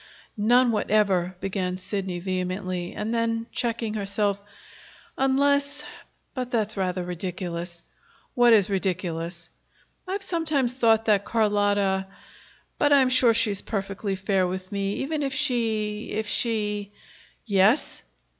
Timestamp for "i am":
12.91-13.09